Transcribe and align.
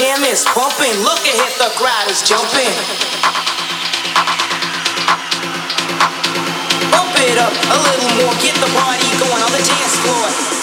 jam 0.00 0.24
is 0.24 0.46
bumping. 0.56 0.96
Look 1.04 1.20
at 1.28 1.36
it, 1.36 1.52
the 1.58 1.68
crowd 1.76 2.08
is 2.08 2.22
jumping. 2.22 2.72
Bump 6.90 7.12
it 7.20 7.36
up 7.36 7.52
a 7.52 7.78
little 7.84 8.08
more, 8.16 8.32
get 8.40 8.56
the 8.64 8.70
party 8.80 9.04
going 9.20 9.42
on 9.44 9.52
the 9.52 9.60
dance 9.60 9.96
floor. 10.00 10.59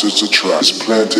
opposites 0.00 0.22
attract. 0.22 0.80
Planted 0.80 1.19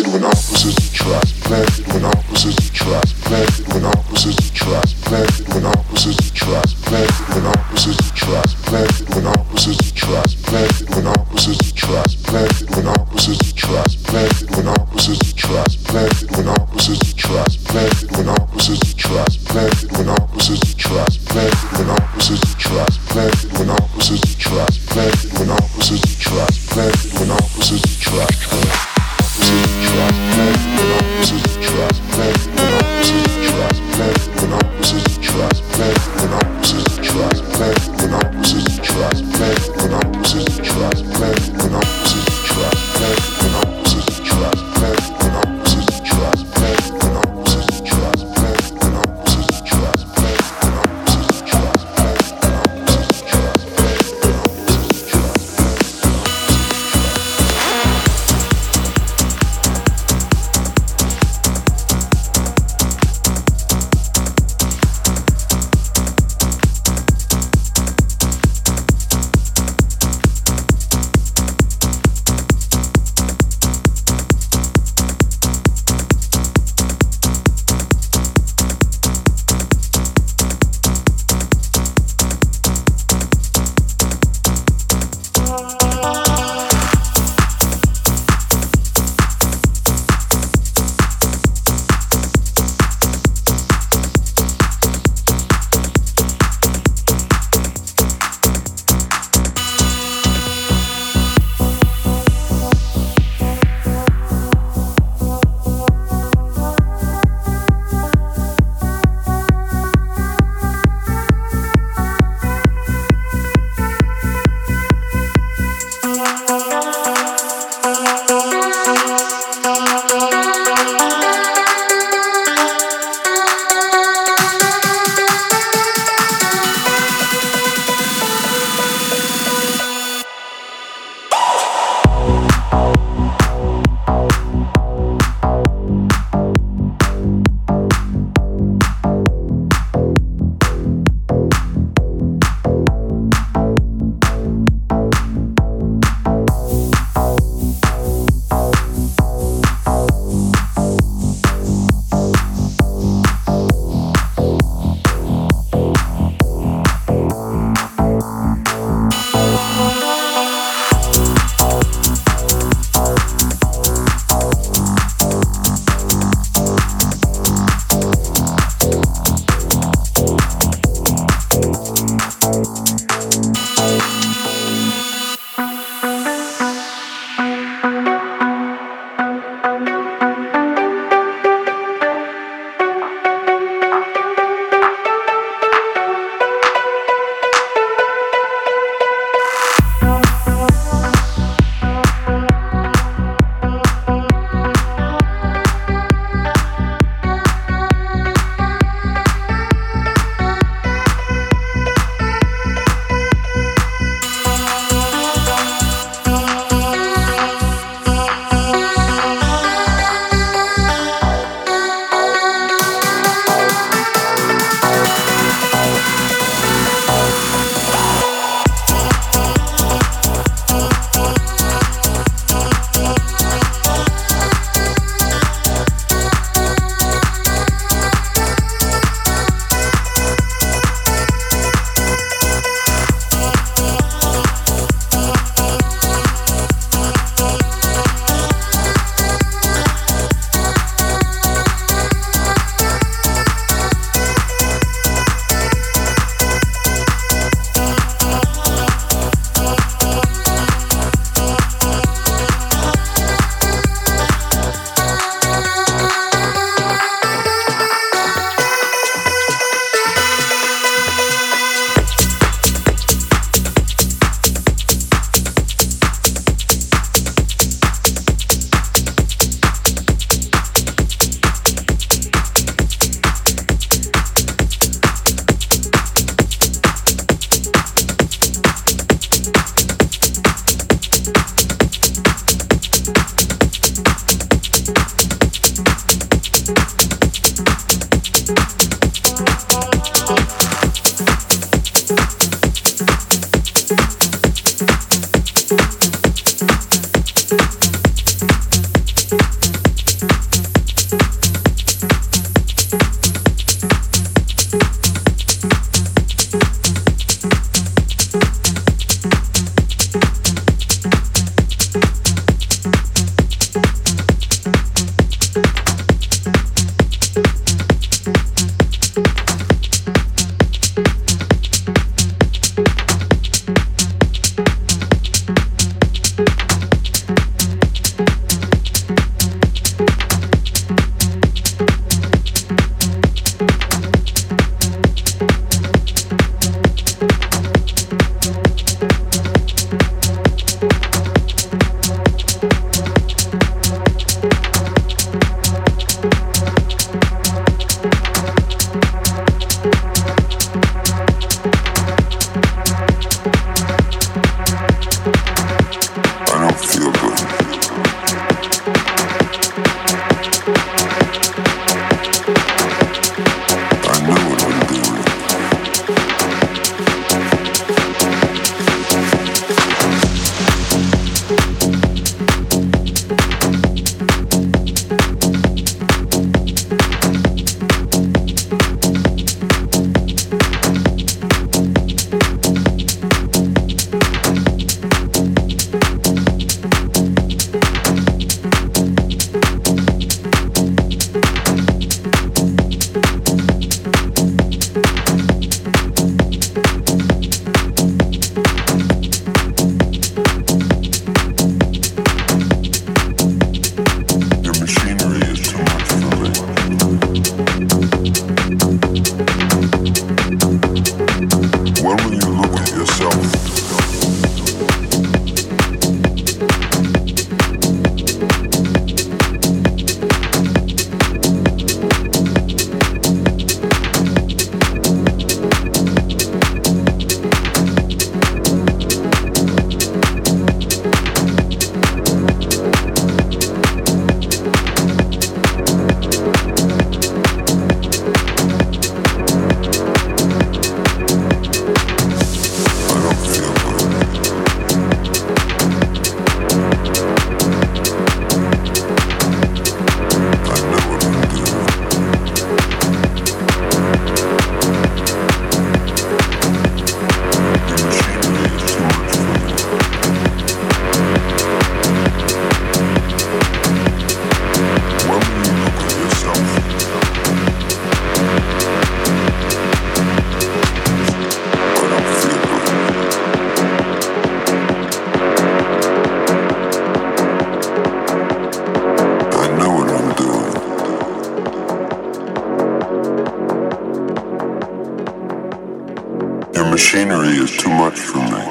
machinery 487.11 487.57
is 487.57 487.75
too 487.75 487.89
much 487.89 488.17
for 488.17 488.37
me. 488.37 488.63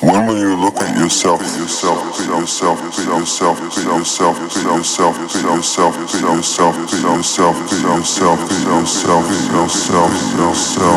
When 0.00 0.26
will 0.26 0.38
you 0.38 0.56
look 0.56 0.76
at 0.76 0.96
yourself, 0.96 1.42
yourself, 1.42 2.00
yourself, 2.26 2.80
yourself, 2.80 3.60
yourself, 3.60 3.60
yourself, 3.60 4.38
yourself, 4.64 5.18
yourself, 5.20 5.94
yourself, 5.94 5.94
put 6.00 6.20
yourself, 6.22 7.56
put 7.68 7.82
yourself, 7.82 8.38
put 8.40 8.62
yourself, 8.64 9.20
yourself, 9.52 10.12
yourself, 10.38 10.93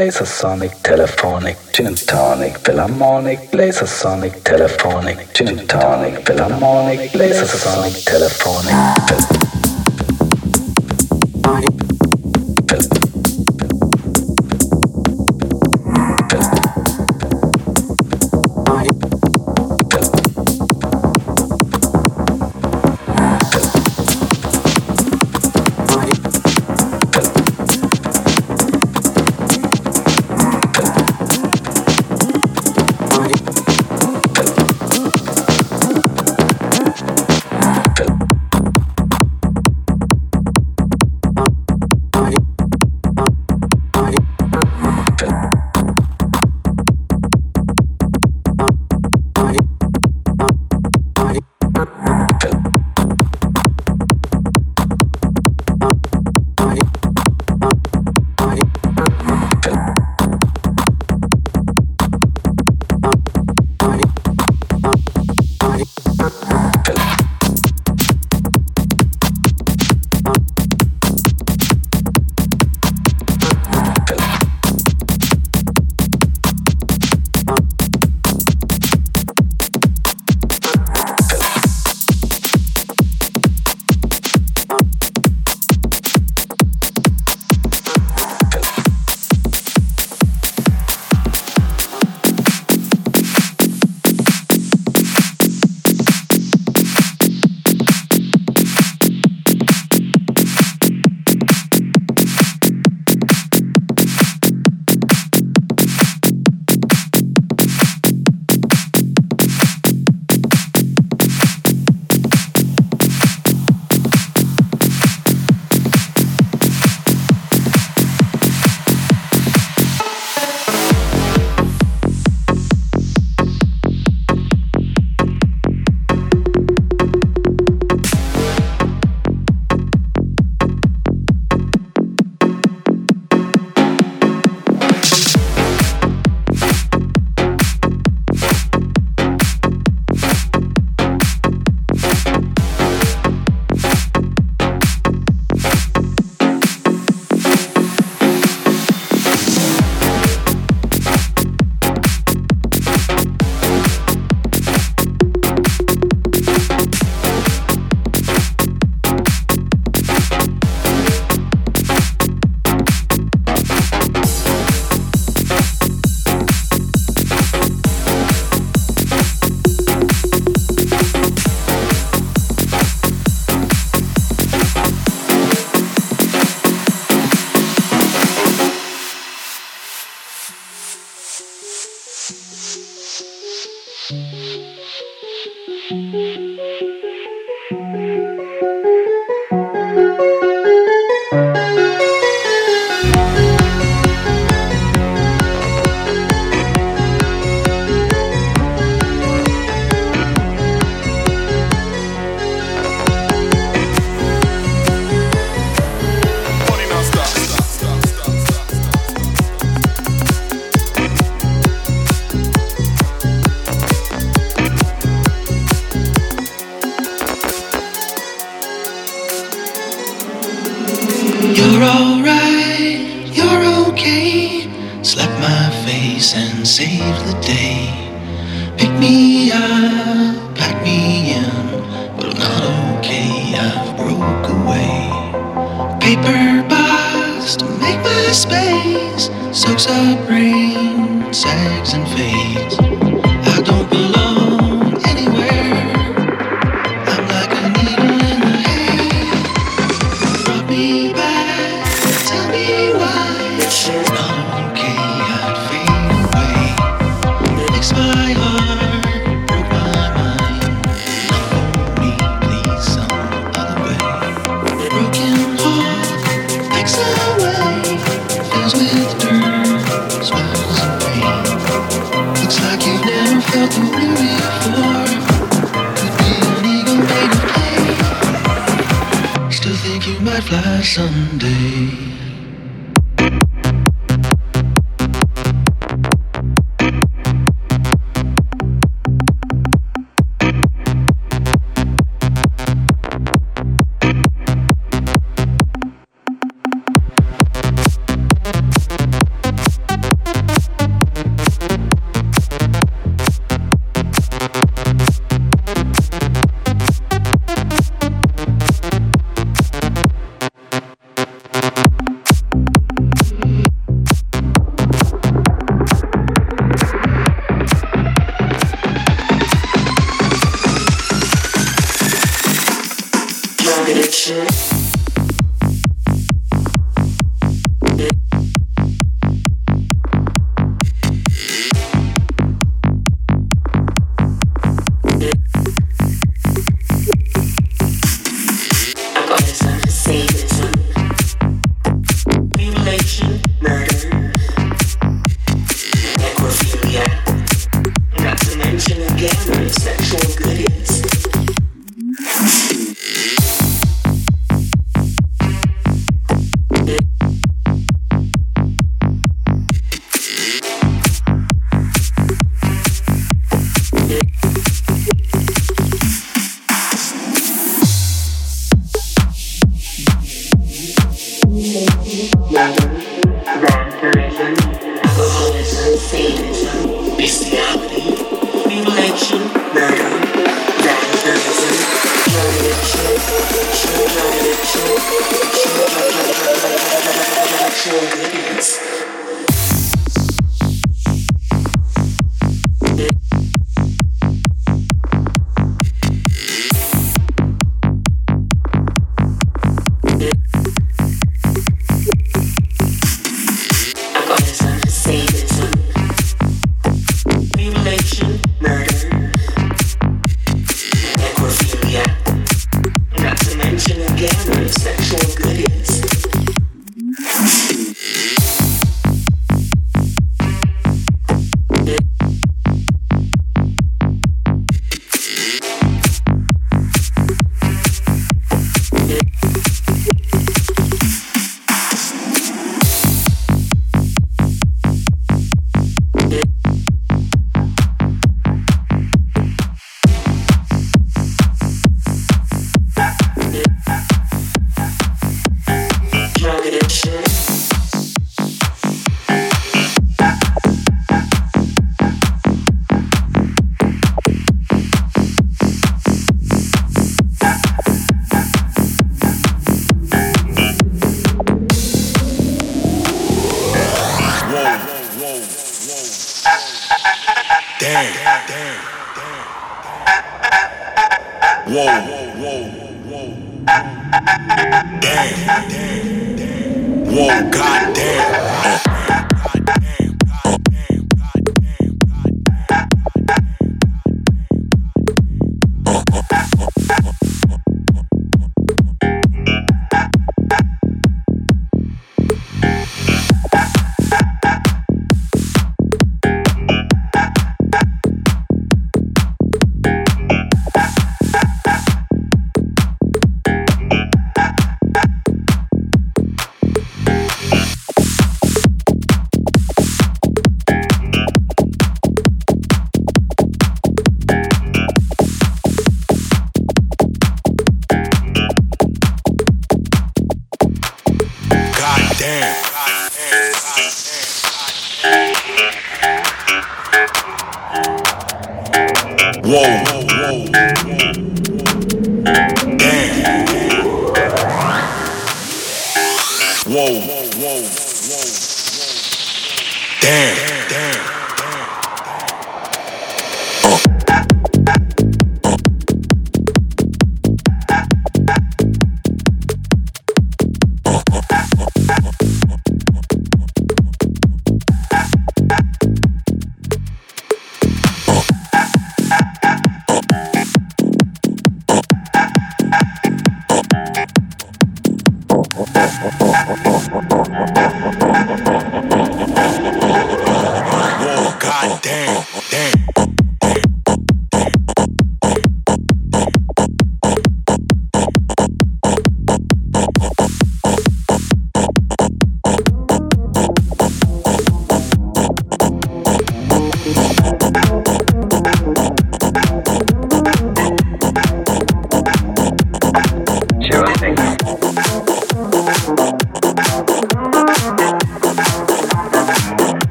philharmonic, 0.00 0.06
laser 0.06 0.24
sonic, 0.24 0.72
telephonic, 0.82 1.56
gin 1.72 1.86
and 1.88 1.98
tonic, 2.08 2.56
philharmonic, 2.58 3.52
sonic, 3.86 4.42
telephonic, 4.44 5.34
gin 5.34 5.58
and 5.58 5.68
tonic, 5.68 6.26
philharmonic, 6.26 7.12
sonic, 7.46 7.92
telephonic. 8.04 9.49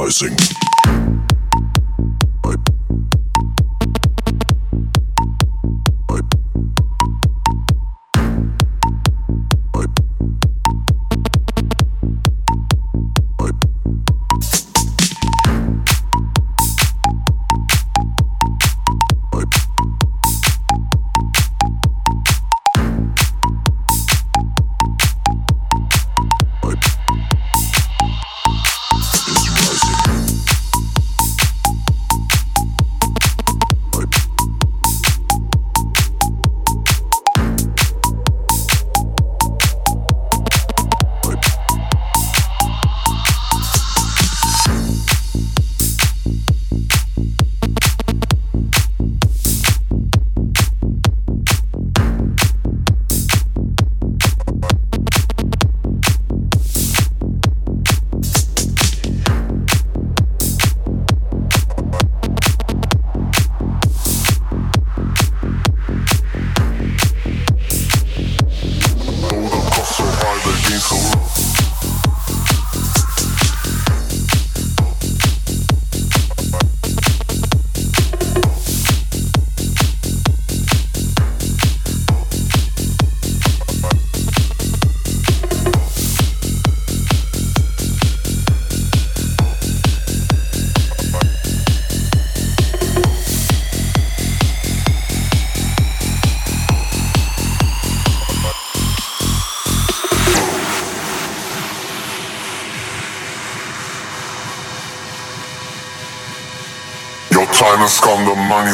Rising. 0.00 0.59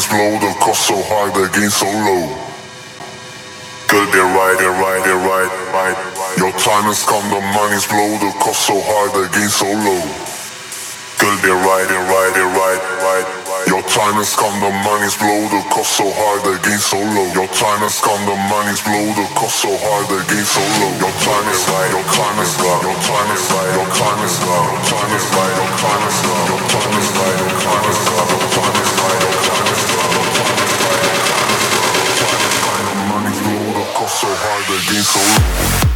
Blow, 0.08 0.38
the 0.38 0.52
cost 0.60 0.86
so 0.86 0.96
high, 1.08 1.30
the 1.30 1.48
gain 1.54 1.70
so 1.70 1.86
low. 1.86 2.26
Good, 3.88 4.08
they're 4.12 4.28
right, 4.34 4.56
they're 4.58 4.74
right, 4.74 5.02
they're 5.04 5.18
right, 5.18 5.50
right. 5.72 5.96
Your 6.38 6.52
time 6.58 6.90
has 6.90 7.04
come, 7.06 7.22
the 7.30 7.40
money's 7.54 7.86
blow, 7.86 8.18
the 8.18 8.30
cost 8.38 8.66
so 8.66 8.76
high, 8.82 9.08
the 9.14 9.30
gain 9.30 9.48
so 9.48 9.66
low. 9.66 10.02
Good, 11.18 11.38
they're 11.42 11.56
right, 11.56 11.86
they're 11.88 12.08
right, 12.10 12.32
they're 12.34 12.50
right, 12.50 12.80
right. 13.02 13.26
Your 13.66 13.82
time 13.88 14.14
has 14.20 14.36
come, 14.36 14.54
the 14.62 14.70
money's 14.86 15.16
blow, 15.18 15.42
the 15.50 15.62
cost 15.74 15.98
so 15.98 16.06
high, 16.06 16.38
the 16.46 16.54
gain 16.62 16.78
so 16.78 17.00
low. 17.02 17.26
Your 17.34 17.50
time 17.50 17.82
has 17.82 17.98
come, 17.98 18.20
the 18.28 18.36
money's 18.52 18.82
blow, 18.84 19.06
the 19.16 19.26
cost 19.34 19.64
so 19.64 19.72
high, 19.74 20.04
the 20.06 20.22
gain 20.28 20.46
so 20.46 20.62
low. 20.82 20.92
Your 21.02 21.14
time 21.24 21.46
is 21.50 21.62
right, 21.66 21.90
your 21.90 22.06
time 22.14 22.38
is 22.38 22.54
right, 22.62 22.82
your 22.84 22.98
time 23.02 23.30
is 23.34 23.44
right, 23.50 23.72
your 23.74 23.90
time 23.96 24.20
is 24.22 24.36
right, 24.44 24.64
your 24.66 24.82
time 24.86 25.10
is 25.16 25.26
right, 25.34 25.54
your 25.56 25.70
time 25.82 26.02
is 26.06 26.18
right, 26.20 26.46
your 26.46 26.62
time 26.70 26.94
is 26.94 27.08
right, 27.16 27.38
your 27.42 27.54
time 27.58 27.86
is 27.90 28.00
right, 28.06 28.28
your 28.30 28.48
time 28.54 28.76
is 28.76 28.90
right, 28.92 28.95
so 34.26 34.34
high, 34.34 34.62
the 34.66 34.90
gain 34.90 35.02
so 35.04 35.20
low. 35.20 35.95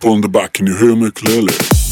people 0.00 0.14
on 0.14 0.22
the 0.22 0.28
back, 0.28 0.54
can 0.54 0.66
you 0.66 0.74
hear 0.78 0.96
me 0.96 1.10
clearly? 1.10 1.89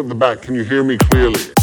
at 0.00 0.08
the 0.08 0.14
back. 0.14 0.42
Can 0.42 0.54
you 0.54 0.64
hear 0.64 0.84
me 0.84 0.96
clearly? 0.98 1.57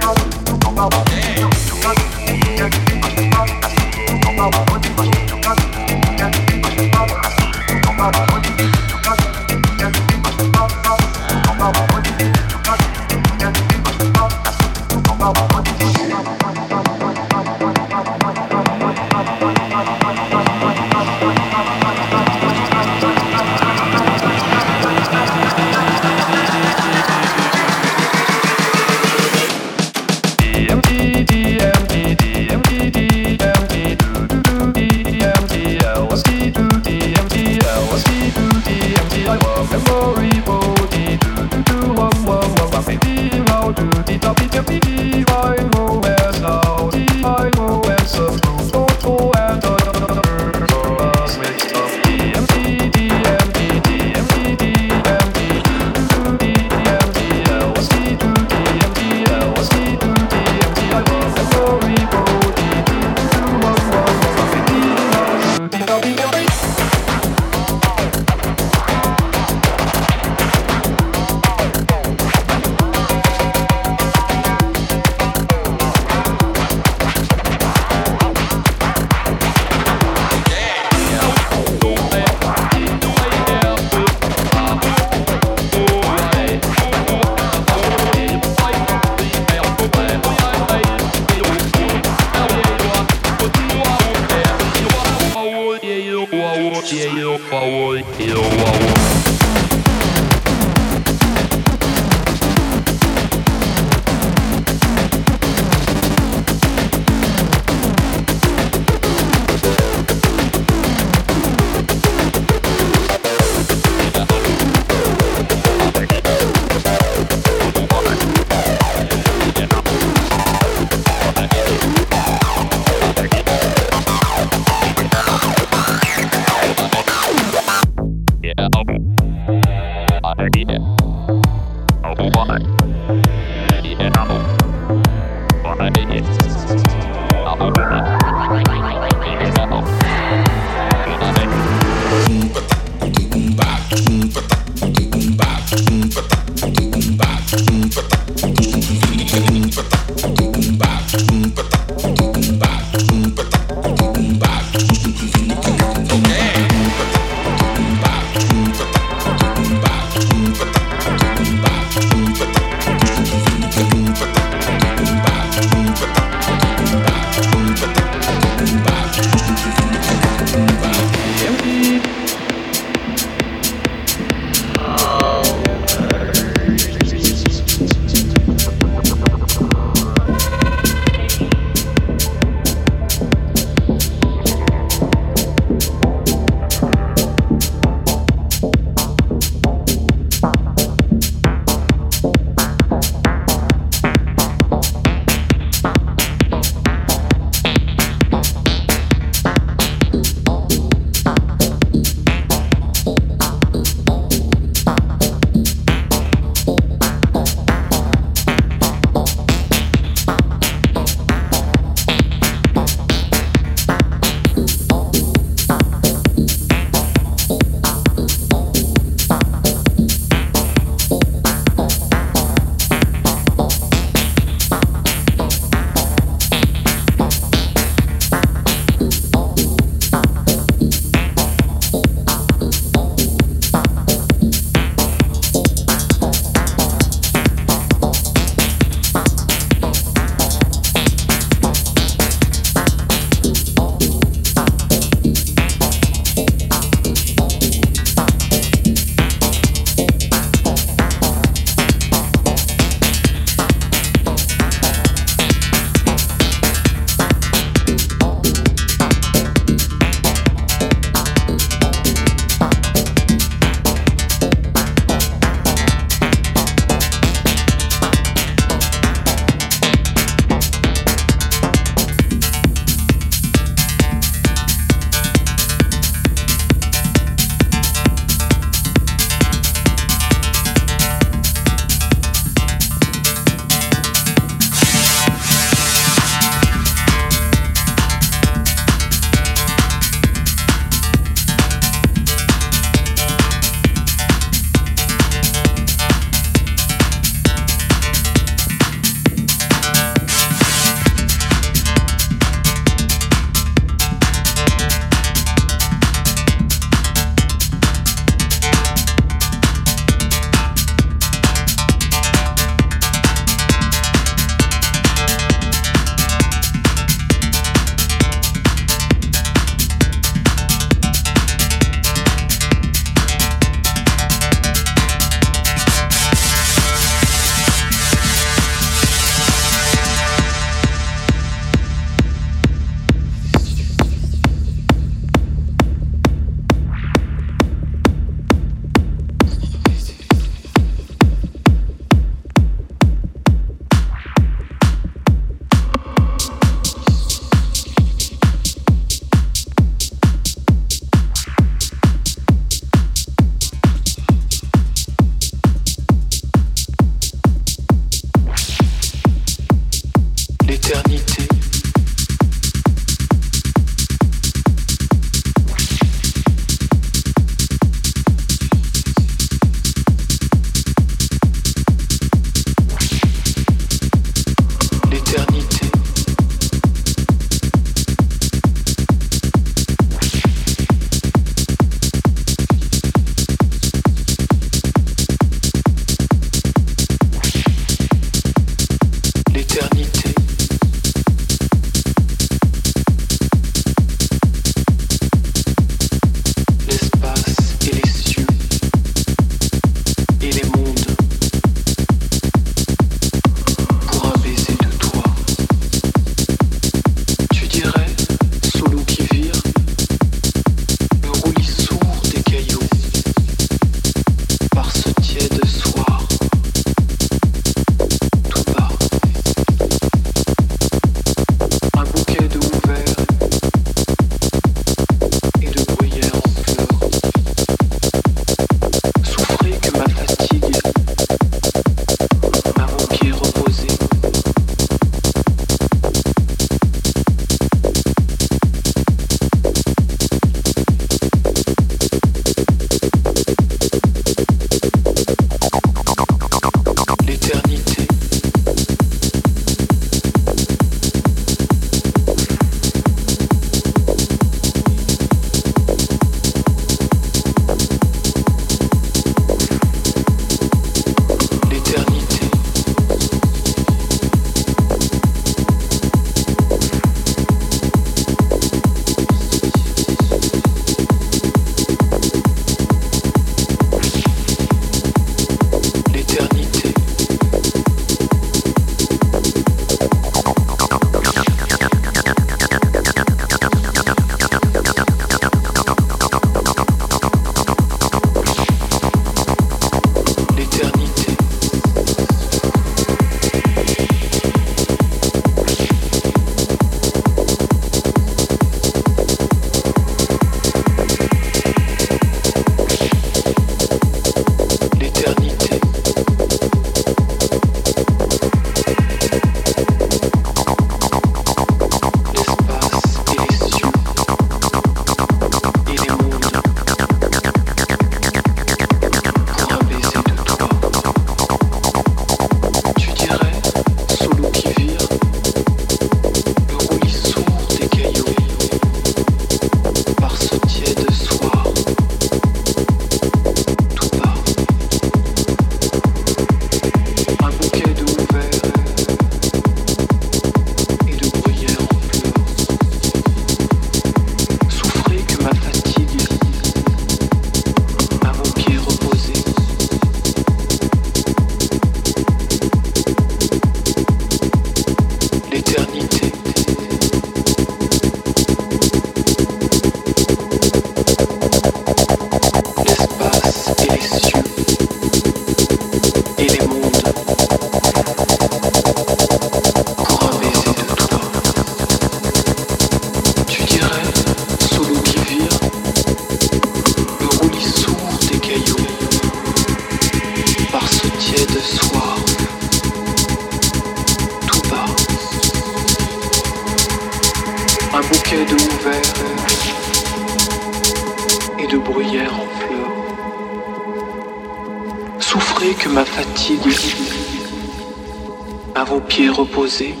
reposer. 599.41 600.00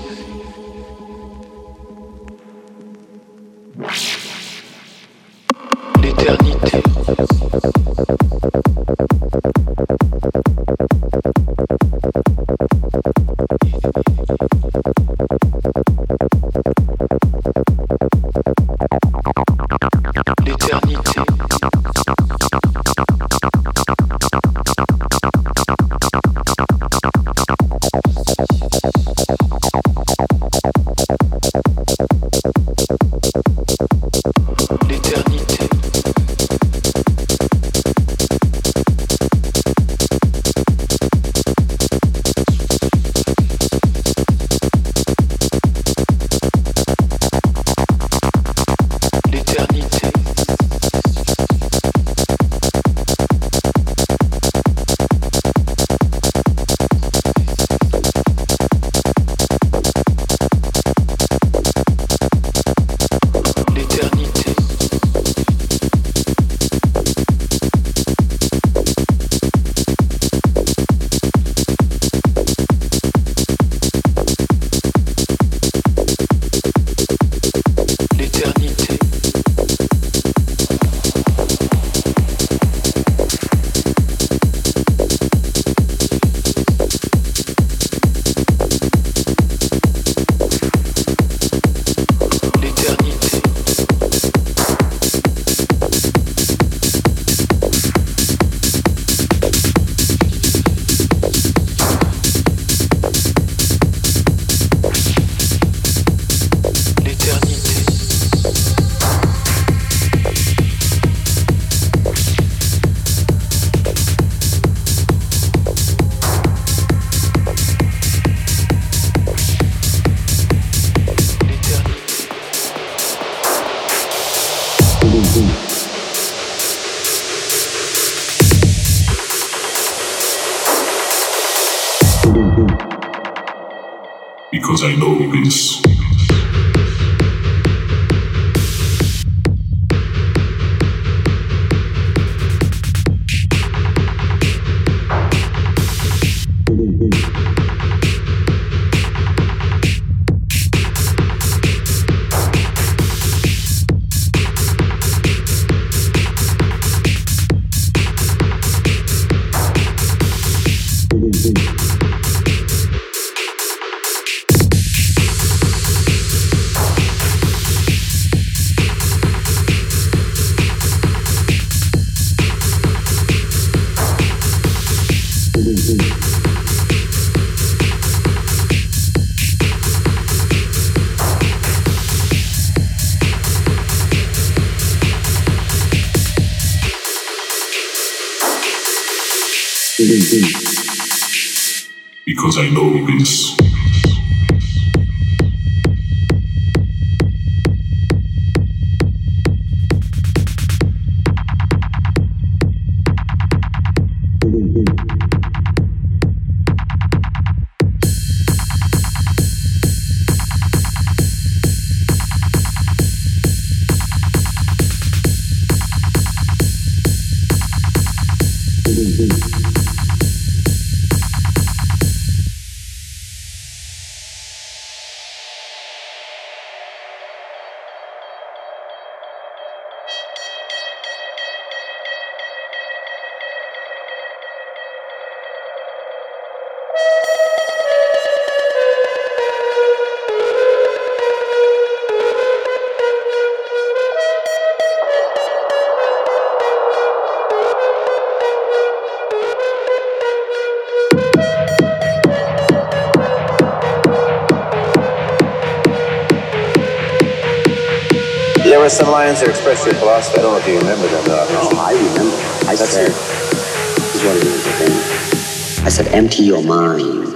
Lines 259.31 259.39
that 259.41 259.49
expressed 259.49 259.85
your 259.85 259.95
philosophy. 259.95 260.39
I 260.39 260.41
don't 260.41 260.51
know 260.51 260.59
if 260.59 260.67
you 260.67 260.77
remember 260.77 261.07
them. 261.07 261.23
Though. 261.23 261.45
Oh, 261.49 261.77
I 261.79 261.93
remember. 261.93 262.35
I 262.67 262.75
That's 262.75 262.91
said, 262.91 263.07
it. 263.07 263.13
this 263.13 264.15
is 264.15 264.23
what 264.25 264.35
it 264.35 264.43
is, 264.43 264.67
okay? 264.67 265.85
I 265.85 265.89
said, 265.89 266.07
empty 266.09 266.43
your 266.43 266.61
mind. 266.61 267.31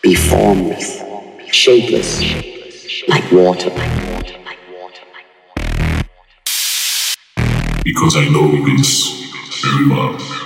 Be 0.00 0.14
formless, 0.14 1.02
shapeless, 1.52 2.22
like 3.08 3.30
water. 3.30 3.68
Like 3.70 4.58
water 4.72 5.04
because 7.84 8.16
I 8.16 8.28
know 8.28 8.64
this 8.64 9.30
very 9.62 9.88
well. 9.88 10.37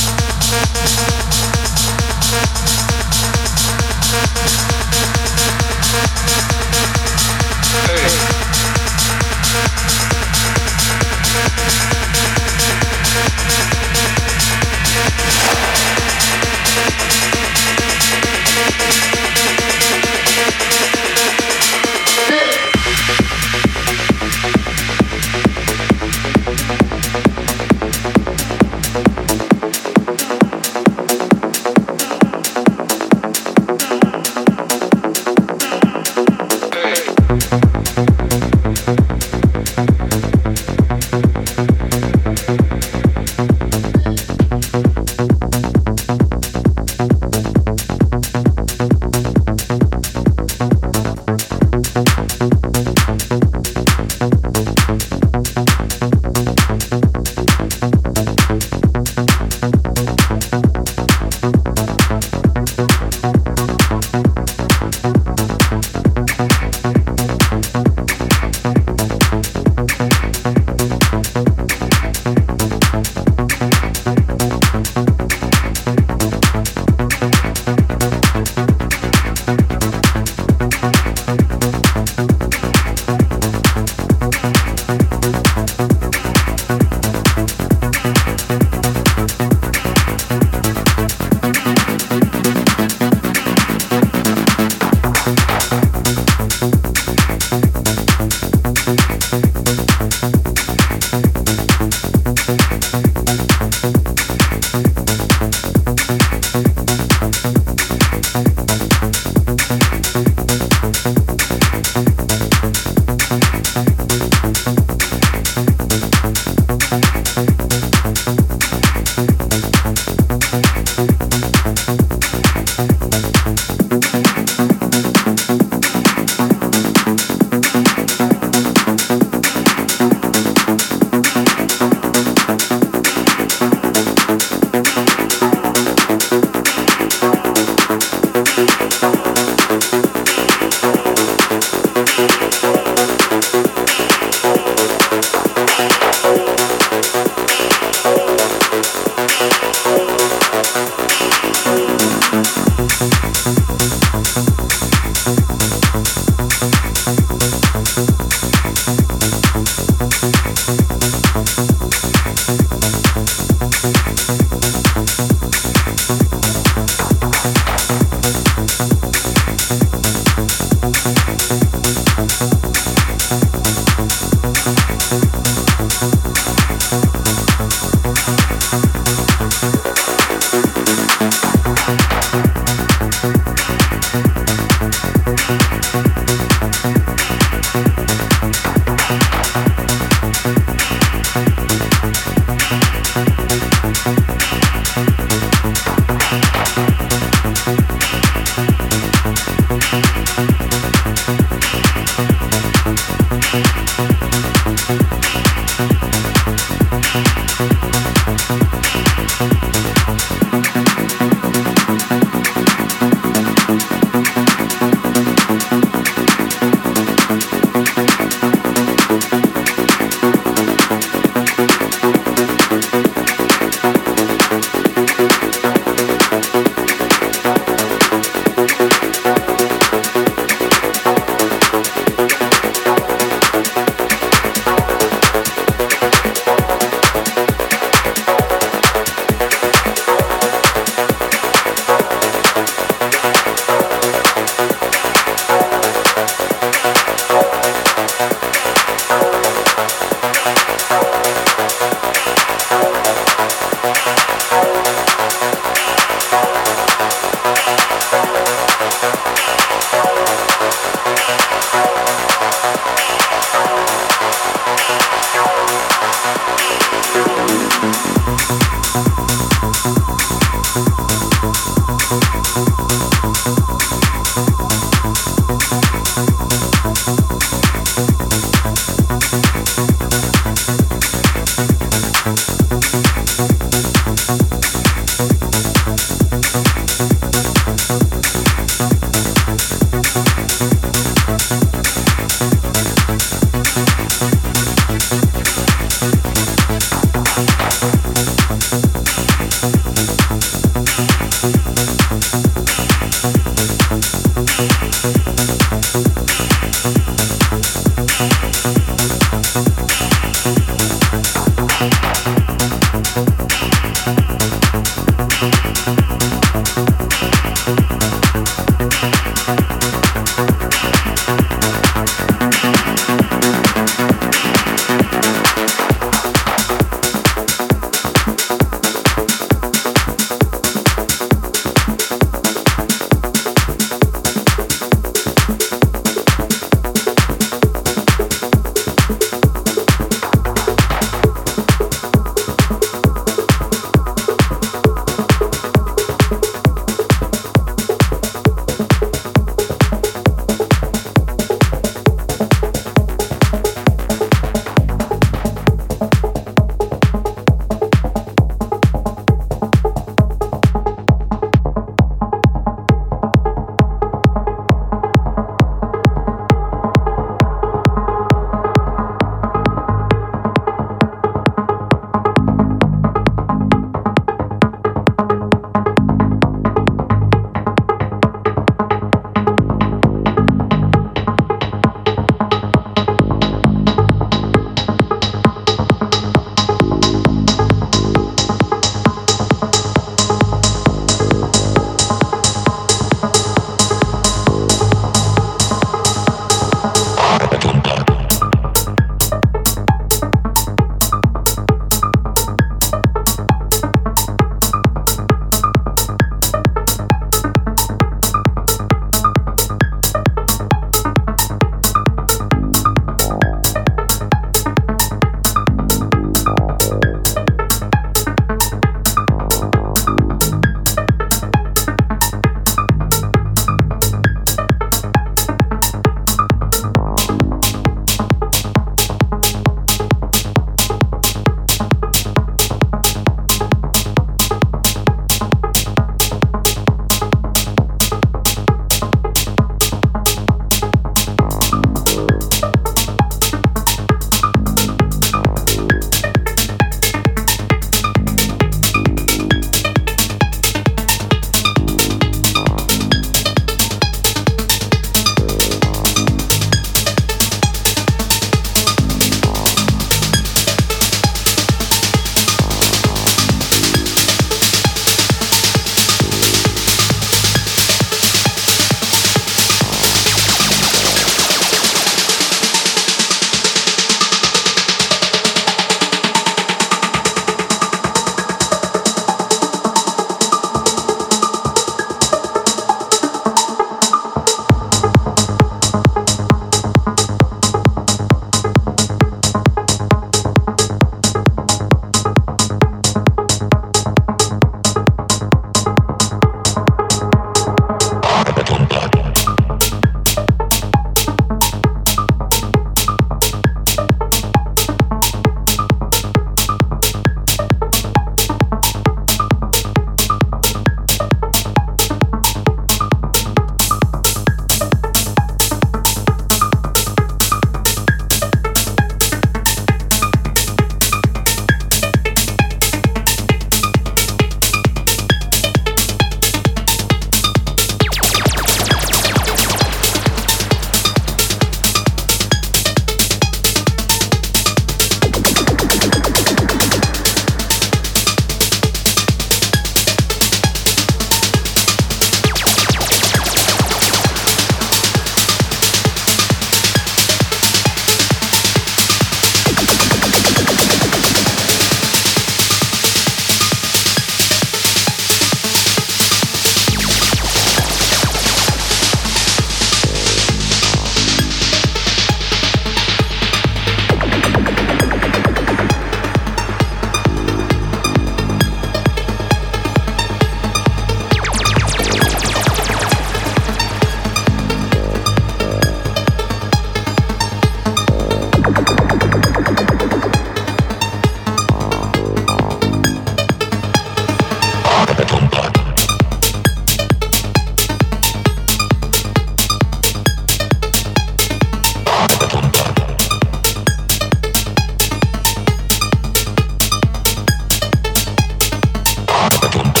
punto. 599.71 600.00